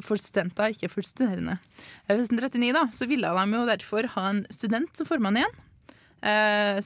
[0.04, 1.56] for studenter, ikke for studerende.
[2.08, 5.58] I høsten 39 da, så ville de jo derfor ha en student som formann igjen.
[6.28, 6.80] Eh,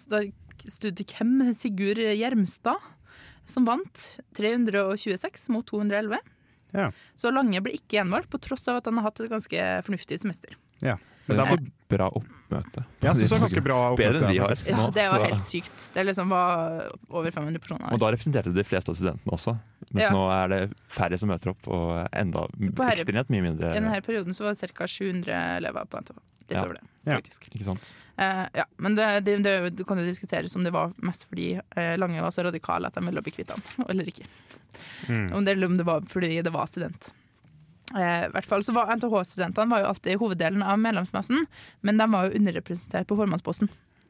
[0.63, 2.79] Studikem Sigurd Gjermstad,
[3.49, 4.05] som vant
[4.39, 6.21] 326 mot 211.
[6.73, 6.91] Ja.
[7.17, 10.21] Så Lange ble ikke gjenvalgt, på tross av at han har hatt et ganske fornuftig
[10.25, 10.57] semester.
[10.83, 10.99] ja.
[11.27, 12.83] Men det er var, et bra oppmøte.
[12.99, 14.55] jeg synes det var ganske bra Bedre enn vi har.
[14.67, 15.85] Ja, Det var helt sykt.
[15.95, 17.93] Det liksom var over 500 personer.
[17.95, 19.55] Og da representerte de fleste av studentene også.
[19.93, 20.11] Mens Ja.
[20.11, 22.49] nå er det færre som møter opp, og enda
[22.91, 23.71] ekstremt mye mindre.
[23.71, 24.85] I denne perioden så var det ca.
[24.87, 26.19] 700 elever på NTH.
[26.49, 26.65] Litt Ja.
[26.67, 27.17] over det, Ja.
[27.21, 27.49] faktisk.
[27.55, 27.83] Ikke sant?
[28.19, 31.55] Eh, ja, men det, det, det, det kan jo diskuteres om det var mest fordi
[31.77, 34.27] eh, Lange var så radikale at de ville bli kvitt ham, eller ikke.
[35.09, 35.33] Mm.
[35.39, 37.13] Om det, eller om det var fordi det var student.
[37.97, 41.47] Eh, i hvert fall så var NTH-studentene var jo alltid hoveddelen av medlemsmassen,
[41.81, 43.69] men de var jo underrepresentert på formannsposten.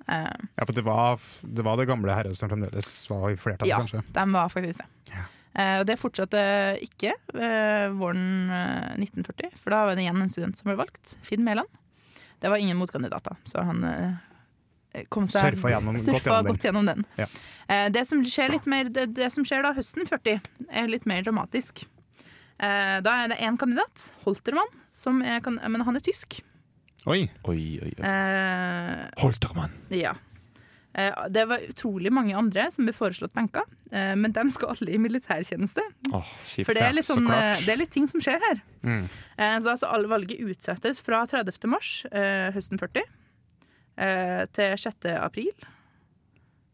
[0.08, 0.26] Eh,
[0.58, 3.78] Ja, for det var, det var det gamle herret som fremdeles var i flertall, Ja.
[3.78, 4.02] kanskje.
[4.12, 4.88] de var faktisk det.
[5.54, 6.40] Eh, og det fortsatte
[6.80, 11.16] ikke eh, våren eh, 1940, for da var det igjen en student som ble valgt,
[11.22, 11.68] Finn Mæland.
[12.42, 16.64] Det var ingen motkandidater, så han eh, kom seg Surfa gjennom- gått surfa gjennom godt
[16.66, 17.04] gjennom den.
[17.20, 17.26] Ja.
[17.70, 21.06] Eh, det, som skjer litt mer, det, det som skjer da høsten 40, er litt
[21.06, 21.84] mer dramatisk.
[22.58, 26.40] Eh, da er det én kandidat, Holtermann, som er, men han er tysk.
[27.06, 27.24] Oi!
[27.50, 28.04] Oi, oi, oi.
[28.06, 29.72] Eh, Holtermann!
[29.90, 30.12] ja.
[30.94, 34.92] Eh, det var utrolig mange andre som ble foreslått benka, eh, men de skal alle
[34.92, 35.80] i militærtjeneste.
[36.12, 36.66] Oh, kjipt.
[36.68, 38.60] For det er litt, så sånn, eh, det er litt ting som skjer her.
[38.84, 39.06] Mm.
[39.08, 41.66] Så altså alle valget utsettes fra 30.
[41.70, 43.02] mars høsten 40
[43.96, 45.08] eh, til 6.
[45.16, 45.50] april.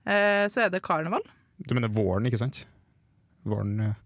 [0.08, 1.22] Så er det karneval.
[1.68, 2.62] Du mener våren, ikke sant?
[3.44, 4.04] Våren, 40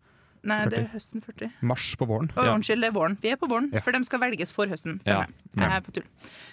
[0.50, 1.52] Nei, det er høsten 40.
[1.70, 2.30] Mars på våren.
[2.34, 2.54] Å, Ja.
[2.56, 3.16] Unnskyld, det er våren.
[3.22, 3.80] Vi er på våren, Ja.
[3.80, 5.00] for de skal velges for høsten.
[5.06, 5.26] Ja.
[5.54, 6.04] Jeg er på tull.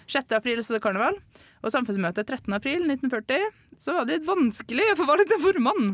[0.08, 0.32] 6.
[0.36, 1.18] april så er det karneval,
[1.60, 2.54] og samfunnsmøtet 13.
[2.56, 5.94] april 1940 så var det litt vanskelig å få valgt en formann,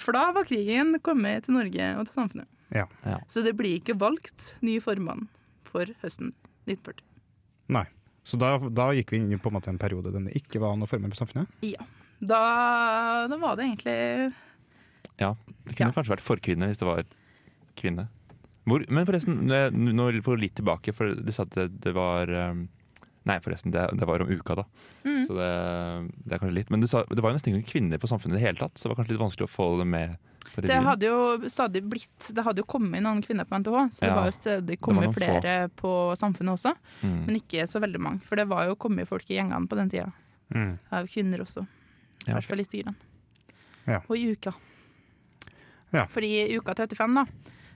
[0.00, 2.48] for da var krigen kommet til Norge og til samfunnet.
[2.74, 2.86] Ja.
[3.04, 3.18] Ja.
[3.30, 5.28] Så det blir ikke valgt ny formann
[5.68, 6.32] for høsten
[6.66, 7.04] 1940.
[7.76, 7.84] Nei.
[8.26, 10.58] Så da, da gikk vi inn i på en måte en periode den det ikke
[10.62, 11.52] var noe formann på samfunnet.
[11.62, 11.84] Ja.
[12.18, 12.40] Da,
[13.28, 13.96] da var det egentlig
[15.20, 15.94] Ja, det kunne Ja.
[15.94, 17.04] kanskje vært forkvinne hvis det var
[17.76, 18.08] kvinne.
[18.66, 22.64] Hvor, men forresten, nå for litt tilbake, for du sa at det, det var um,
[23.26, 24.64] Nei, forresten, det, det var om uka, da.
[25.02, 25.26] Mm.
[25.26, 25.50] Så det,
[26.24, 28.36] det er kanskje litt Men du sa, det var jo nesten ingen kvinner på Samfunnet
[28.36, 30.14] i det hele tatt, så det var kanskje litt vanskelig å få det med
[30.54, 34.04] på Det hadde jo stadig blitt Det hadde jo kommet noen kvinner på NTH, så
[34.04, 35.74] det Ja, var jo stadig kommet flere få.
[35.82, 35.90] på
[36.22, 36.72] Samfunnet også.
[37.02, 37.18] Mm.
[37.26, 39.90] Men ikke så veldig mange, for det var jo kommet folk i gjengene på den
[39.90, 40.06] tida.
[40.54, 40.76] Mm.
[40.94, 41.66] Av kvinner også.
[41.66, 42.96] I Ja, hvert fall lite grann.
[43.90, 44.00] Ja.
[44.06, 44.54] Og i uka.
[45.92, 46.06] Ja.
[46.10, 47.26] Fordi i uka 35, da,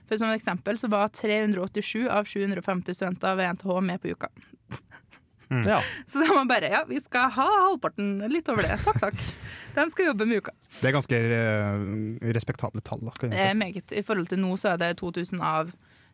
[0.07, 4.31] for som et eksempel, så var 387 av 750 studenter ved NTH med på uka.
[5.67, 5.81] Ja.
[6.07, 8.77] Så de var bare ja, vi skal ha halvparten, litt over det.
[8.85, 9.23] Takk, takk.
[9.75, 10.51] De skal jobbe med uka.
[10.81, 11.83] Det er ganske eh,
[12.35, 13.57] respektable tall, da, kan jeg Eh, si.
[13.59, 13.93] meget.
[13.95, 15.69] I forhold til nå så er det 2000 av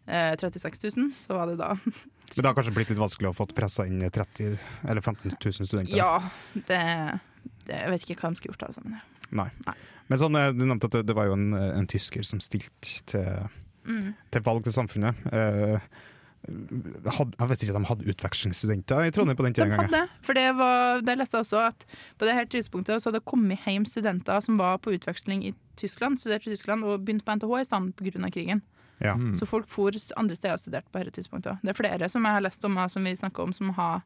[0.08, 1.72] eh, 36 000, så var det da
[2.36, 4.58] Men det har kanskje blitt litt vanskelig å få pressa inn 30
[4.90, 5.94] eller 15 000 studenter.
[5.98, 6.18] Ja,
[6.54, 6.82] det,
[7.70, 8.84] det Jeg vet ikke hva de skulle gjort, altså.
[8.86, 9.00] Men,
[9.42, 9.48] Nei.
[9.66, 9.76] Nei.
[10.08, 13.02] Men sånn, eh, du nevnte at det, det var jo en, en tysker som stilte
[13.10, 13.50] til,
[13.90, 14.12] mm.
[14.36, 15.26] til valg til samfunnet.
[15.34, 15.90] Eh,
[16.46, 19.80] had, jeg vet ikke om de hadde utvekslingsstudenter i Trondheim på den De tida De
[19.82, 21.86] hadde, for det, var, det leste jeg også at
[22.18, 25.54] på det her tidspunktet så hadde det kommet hjem studenter som var på utveksling i
[25.78, 28.32] Tyskland, studerte i Tyskland og begynte på NTH i stedet pga.
[28.34, 28.62] krigen.
[29.00, 29.14] Ja.
[29.14, 29.36] Mm.
[29.38, 31.60] Så folk for andre steder og studerte på dette tidspunktet.
[31.62, 34.02] Det er flere som jeg har lest om, som vi snakker om, som har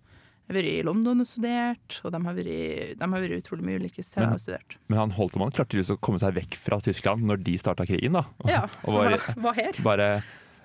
[0.52, 4.04] vært i London og studert, og de har vært, de har vært utrolig mye ulike
[4.04, 4.78] steder Men- og studert.
[4.90, 8.18] Men han Holtemann klarte tydeligvis å komme seg vekk fra Tyskland når de starta krigen.
[8.20, 8.26] da.
[8.50, 9.80] Ja, og var, var her.
[9.86, 10.10] bare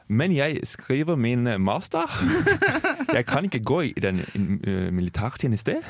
[0.09, 2.07] Men jeg skriver min master.
[3.17, 5.81] Jeg kan ikke gå i den uh, militærtjeneste.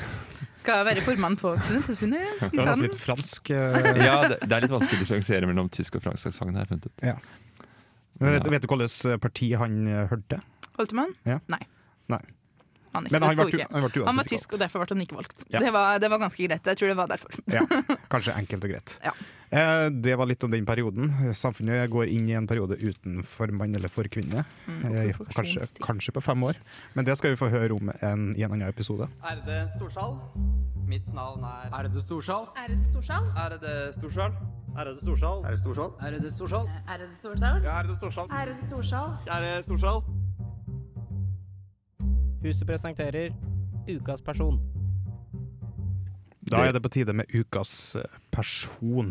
[0.61, 2.41] Skal være formann på Studentforbundet.
[2.53, 3.51] Det er litt fransk.
[3.53, 6.87] eh, Ja, det, det er litt vanskelig å differensiere mellom tysk og fransk aksent.
[8.17, 10.41] Men vet, vet du hvilket parti han eh, hørte?
[10.79, 11.13] Holtemann?
[11.29, 11.37] Ja.
[11.53, 11.61] Nei.
[12.11, 12.21] Nei.
[12.95, 13.67] Han, ikke, Men det han ble, ikke.
[13.71, 15.45] han ble Han var tysk, og derfor ble han ikke valgt.
[15.53, 15.59] Ja.
[15.59, 16.65] Det, var, det var ganske greit.
[16.71, 17.29] Jeg tror det var derfor.
[17.53, 17.63] Ja,
[18.09, 18.99] kanskje enkelt og greit.
[19.03, 19.13] Ja.
[19.47, 21.11] Eh, det var litt om den perioden.
[21.37, 24.43] Samfunnet går inn i en periode uten formann eller forkvinne.
[24.67, 26.55] Mm, Eh, kanskje, kanskje på fem år.
[26.95, 29.07] Men det skal vi få høre om en, i en annen episode.
[29.23, 30.17] Ærede storsal.
[30.87, 32.47] Mitt navn er Ærede storsal.
[32.57, 33.23] Ærede storsal.
[33.37, 34.31] Ærede storsal.
[34.77, 35.41] Ærede storsal.
[35.47, 35.95] Ærede storsal.
[36.01, 36.67] Ærede storsal.
[36.89, 37.63] Ærede storsal.
[37.63, 38.27] Ja, ærede storsal.
[38.31, 39.09] Ærede storsal.
[39.27, 40.26] Kjære storsal.
[42.47, 43.33] Huset presenterer
[43.87, 44.57] Ukas person.
[46.47, 49.09] Da er det på tide med ukas eh, person.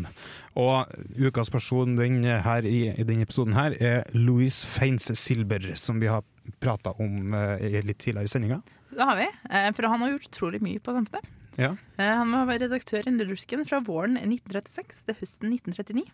[0.57, 0.89] Og
[1.21, 6.09] ukas person den her, i, i denne episoden her er Louis Feins Silber, som vi
[6.09, 6.23] har
[6.63, 8.57] prata om eh, litt tidligere i sendinga.
[8.89, 9.27] Det har vi.
[9.51, 11.29] eh, For han har gjort utrolig mye på Samfunnet.
[11.61, 11.75] Ja.
[12.01, 16.07] Eh, Han var redaktør i Nullersken fra våren 1936 til høsten 1939.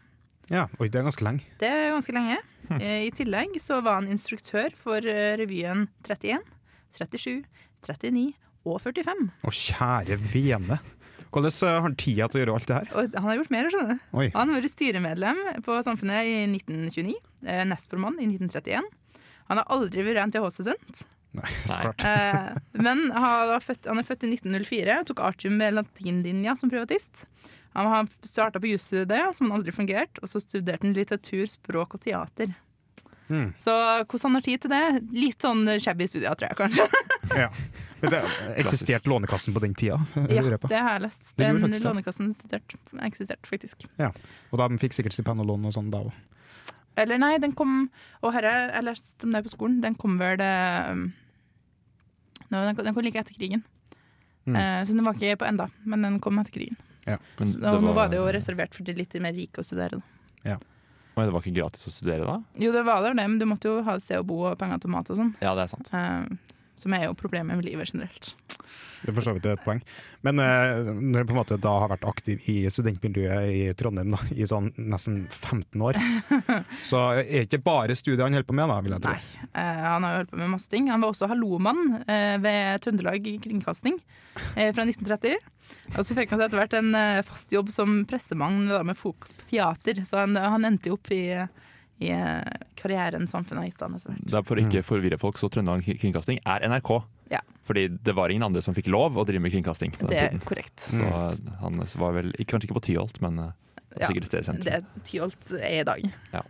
[0.52, 0.66] ja.
[0.80, 1.48] Oi, det er ganske lenge.
[1.64, 2.42] Det er ganske lenge.
[2.68, 2.84] Hm.
[3.08, 6.44] I tillegg så var han instruktør for eh, revyen 31,
[6.96, 7.44] 37,
[7.88, 8.26] 39
[8.64, 9.24] og 45.
[9.44, 10.80] Å, kjære vene.
[11.34, 12.92] Hvordan eh, har han tida til å gjøre alt det her?
[12.94, 14.06] Og han har gjort mer, skjønner du.
[14.22, 14.28] Oi.
[14.36, 17.16] Han har vært styremedlem på Samfunnet i 1929,
[17.48, 18.92] eh, nestformann i 1931,
[19.50, 21.04] Han har aldri vært NTH-student.
[21.34, 22.04] Nei, så klart.
[22.06, 26.72] Eh, men han, født, han er født i 1904 og tok artium med latinlinja som
[26.72, 27.26] privatist.
[27.74, 32.04] Han starta på jusstudiet, som han aldri fungerte, og så studerte han litteratur, språk og
[32.06, 32.54] teater.
[33.30, 33.54] Mm.
[33.60, 34.82] Så hvordan har tid til det?
[35.16, 36.88] Litt sånn shabby studier, tror jeg kanskje.
[37.34, 37.48] Ja.
[38.04, 38.20] Det
[38.60, 39.96] eksisterte Lånekassen på den tida?
[40.30, 41.30] Ja, det har jeg lest.
[41.40, 41.86] Den faktisk.
[41.88, 42.34] Lånekassen
[43.08, 43.86] eksisterte faktisk.
[43.98, 44.12] Ja.
[44.52, 46.14] Og de fikk sikkert stipend og lån og sånn da òg.
[47.00, 47.88] Eller nei, den kom
[48.22, 49.80] Og herre, jeg leste om det på skolen.
[49.82, 50.54] Den kom vel det
[50.92, 51.08] um,
[52.52, 53.64] den, kom, den kom like etter krigen.
[54.46, 54.58] Mm.
[54.60, 56.78] Uh, så den var ikke på enda, men den kom etter krigen.
[57.08, 57.18] Ja.
[57.40, 60.00] Så, og nå var det jo reservert for de litt mer rike å studere.
[60.44, 60.60] Da.
[61.14, 62.40] Oi, det var ikke gratis å studere da?
[62.58, 64.82] Jo, det var det, men du måtte jo ha et sted å bo og penger
[64.82, 65.34] til mat og sånn.
[65.46, 65.92] Ja, det er sant.
[65.94, 68.34] Eh, som er jo problemet med livet generelt.
[69.04, 69.82] Det er for så vidt et poeng.
[70.24, 74.14] Men eh, når du på en måte da har vært aktiv i studentmiljøet i Trondheim
[74.16, 76.00] da, i sånn nesten 15 år,
[76.90, 79.16] så er det ikke bare studiet han holder på med, da, vil jeg tro.
[79.18, 79.50] Nei.
[79.52, 80.88] Eh, han har jo holdt på med masse ting.
[80.94, 84.00] Han var også hallomann eh, ved Trøndelag Kringkasting
[84.56, 85.36] eh, fra 1930.
[85.98, 89.00] Og så fikk han seg etter hvert en eh, fast jobb som pressemann da, med
[89.00, 90.06] fokus på teater.
[90.08, 91.26] Så han, han endte jo opp i,
[92.04, 94.30] i eh, karrieren samfunnet har gitt han etter hvert.
[94.32, 96.92] Det er for å ikke forvirre folk, så Trøndelag Kringkasting er NRK.
[97.32, 97.40] Ja.
[97.66, 100.20] Fordi det var ingen andre som fikk lov å drive med kringkasting på den Det
[100.22, 100.42] er tiden.
[100.46, 100.84] korrekt.
[100.92, 101.08] Så
[101.64, 103.52] han var vel kanskje ikke på Tyholt, men eh,
[104.00, 104.68] Ja, sikkert et sted i sentrum.
[104.68, 106.06] Det Tyholt er i dag.
[106.34, 106.44] Ja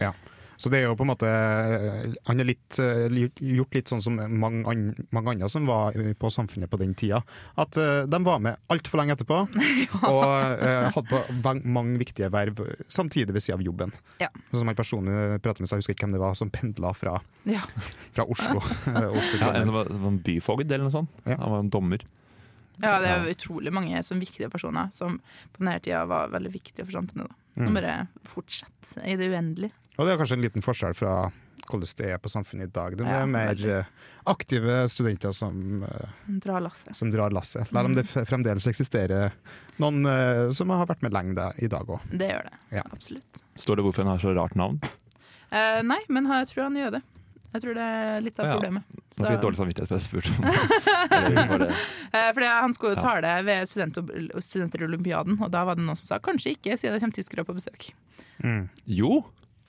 [0.00, 0.12] Ja.
[0.58, 1.28] Så det er jo på en måte
[2.26, 3.06] Han har litt, eh,
[3.38, 7.20] gjort litt sånn som mange, an, mange andre som var på Samfunnet på den tida.
[7.56, 9.38] At eh, de var med altfor lenge etterpå,
[10.10, 10.24] og
[10.58, 12.58] eh, hadde på mange viktige verv
[12.90, 13.94] samtidig ved sida av jobben.
[14.18, 14.28] Ja.
[14.50, 16.50] Sånn som han person jeg pratet med, seg, jeg husker ikke hvem det var, som
[16.50, 17.16] pendla fra,
[17.48, 17.62] Ja.
[18.16, 18.58] fra Oslo
[18.92, 21.22] eh, opp til Ja, en som var, en byfogd eller noe sånt.
[21.24, 21.38] Ja.
[21.38, 22.02] Han var en dommer.
[22.78, 25.16] Ja, det er utrolig mange som viktige personer som
[25.54, 27.26] på denne tida var veldig viktige for samfunnet.
[27.30, 27.34] Da.
[27.58, 27.74] Nå Mm.
[27.74, 29.72] bare fortsett i det uendelige.
[29.98, 31.14] Og det er kanskje en liten forskjell fra
[31.68, 32.94] hvordan det er på samfunnet i dag.
[32.96, 33.72] Det Ja, er mer veldig.
[33.80, 33.84] eh,
[34.30, 35.84] aktive studenter som,
[36.40, 36.94] drar lasset.
[36.96, 37.68] som drar lasset.
[37.68, 39.32] Selv om det fremdeles eksisterer
[39.82, 42.00] noen eh, som har vært med lenge i dag òg.
[42.10, 42.56] Det gjør det.
[42.78, 42.82] Ja.
[42.92, 43.42] Absolutt.
[43.58, 44.80] Står det hvorfor han har så rart navn?
[45.50, 47.02] Eh, nei, men jeg tror han gjør det.
[47.52, 48.84] Jeg tror det er litt av problemet.
[48.84, 48.96] ja.
[48.96, 49.18] problemet.
[49.18, 50.32] Nå fikk jeg dårlig samvittighet for jeg spurte.
[52.08, 53.20] Eh, fordi han skulle jo Ja.
[53.20, 57.00] tale ved student Olympiaden, og da var det noen som sa kanskje ikke, siden det
[57.02, 57.90] kommer tyskere på besøk.
[58.42, 58.68] Mm.
[58.86, 59.24] Jo,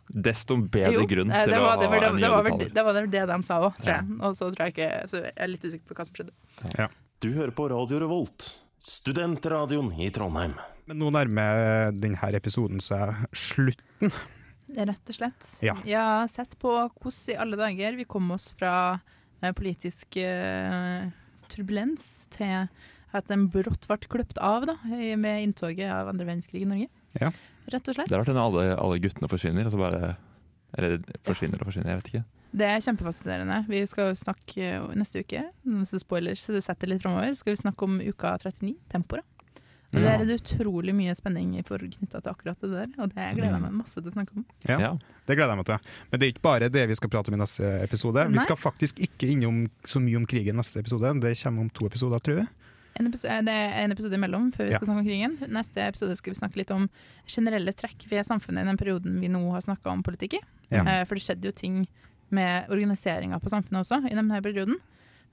[0.10, 2.30] desto bedre Jo, grunn eh, til det å var, det, var, ha det, en det,
[2.30, 4.00] var det var vel det de sa òg, tror Ja.
[4.02, 4.18] jeg.
[4.26, 6.90] Og så tror jeg ikke Så jeg er litt usikker på hva som skjedde.
[7.20, 8.48] Du hører på Radio Revolt,
[8.80, 10.56] studentradioen i Trondheim.
[10.90, 14.14] Men nå nærmer denne episoden seg slutten.
[14.70, 15.50] Rett og slett.
[15.66, 15.76] Ja.
[15.86, 18.74] Jeg har sett på hvordan i alle dager vi kom oss fra
[19.42, 21.10] eh, politisk uh,
[21.50, 22.70] turbulens til
[23.10, 24.76] at den brått ble kløpt av da,
[25.18, 26.90] med inntoget av andre verdenskrig i Norge.
[27.18, 27.32] Ja.
[27.74, 28.10] Rett og slett.
[28.10, 30.16] Det er rart når alle, alle guttene forsvinner, og så bare
[30.78, 32.24] Eller forsvinner og forsvinner, jeg vet ikke.
[32.60, 33.58] Det er kjempefascinerende.
[33.70, 35.44] Vi skal jo snakke eh, neste uke,
[35.90, 39.26] så spoilers, så det setter litt fremover, skal vi snakke om uka 39, Tempora.
[39.90, 40.02] Og Ja.
[40.06, 43.62] Det er det utrolig mye spenning knytta til akkurat det der, og det gleder jeg
[43.64, 44.46] meg masse til å snakke om.
[44.68, 44.92] Ja, Ja.
[45.26, 45.80] Det gleder jeg meg til.
[46.12, 48.28] Men det er ikke bare det vi skal prate om i neste episode.
[48.30, 51.20] Vi skal faktisk ikke innom så mye om krigen neste episode.
[51.22, 52.48] Det kommer om to episoder, tror jeg.
[52.98, 54.78] En episode, det er en episode imellom før vi Ja.
[54.80, 55.38] skal snakke om krigen.
[55.50, 56.90] Neste episode skal vi snakke litt om
[57.28, 60.40] generelle trekk ved samfunnet i den perioden vi nå har snakka om politikk i.
[60.72, 60.84] Ja.
[60.84, 61.88] Eh, For det skjedde jo ting
[62.32, 64.76] med organiseringa på samfunnet også i denne perioden.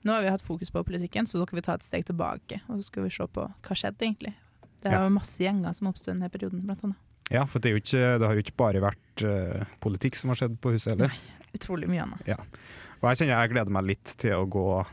[0.05, 2.61] Nå har vi hatt fokus på politikken, så da skal vi ta et steg tilbake
[2.69, 4.33] og så skal vi se på hva skjedde egentlig.
[4.81, 5.03] Det er Ja.
[5.03, 6.95] jo masse gjenger som oppstod i denne perioden, blant annet.
[7.31, 10.59] Ja, for det, ikke, det har jo ikke bare vært uh, politikk som har skjedd
[10.61, 11.11] på huset heller.
[11.53, 12.21] Utrolig mye annet.
[13.01, 14.85] Og jeg kjenner jeg gleder meg litt til å gå eh,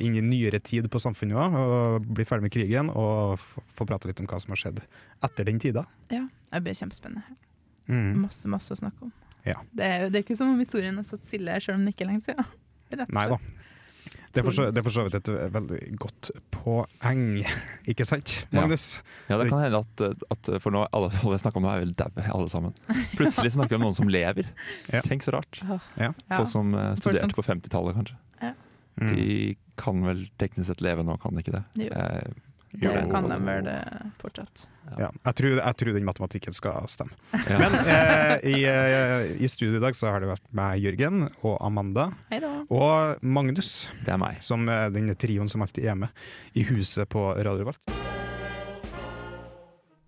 [0.00, 4.08] inn i nyere tid på samfunnet også, og bli ferdig med krigen og få prate
[4.10, 4.80] litt om hva som har skjedd
[5.24, 5.86] etter den tida.
[6.12, 7.36] Ja, det blir kjempespennende.
[7.88, 8.14] Mm.
[8.24, 9.12] Masse, masse å snakke om.
[9.44, 9.58] Ja.
[9.76, 11.92] Det, er, jo- det er ikke som om historien har stått stille, selv om den
[11.92, 12.46] ikke er lenge siden.
[13.18, 13.36] Nei da.
[14.34, 17.20] Det er for så- det er for så vidt et veldig godt poeng,
[17.92, 18.86] ikke sant, Magnus?
[19.28, 20.02] Ja, det kan hende at,
[20.34, 22.74] at for nå alle, alle snakker om nå, er vel daue, alle sammen.
[23.14, 24.48] Plutselig snakker vi om noen som lever.
[24.90, 25.04] Ja.
[25.06, 25.60] Tenk så rart.
[25.62, 25.78] Ja.
[26.00, 26.10] ja.
[26.34, 28.18] Folk som eh, studerte på 50-tallet, kanskje.
[29.00, 29.10] Mm.
[29.16, 31.64] De kan vel teknisk sett leve nå, kan de ikke det?
[31.86, 31.92] Jo.
[31.92, 32.34] Eh,
[32.74, 32.92] Det Jo.
[33.10, 33.76] kan de vel det
[34.18, 34.64] fortsatt.
[34.98, 37.14] Ja, jeg, tror, jeg tror den matematikken skal stemme.
[37.46, 37.58] ja.
[37.62, 41.54] Men eh, i, eh, i studio i dag så har det vært meg, Jørgen, og
[41.62, 42.50] Amanda, Hei da.
[42.68, 44.42] og Magnus, det er meg.
[44.42, 46.08] som denne trioen som alltid er med
[46.54, 48.23] i huset på Radio Revolt.